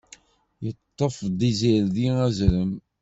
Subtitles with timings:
[0.63, 2.71] Yeṭṭef-d izirdi azrem.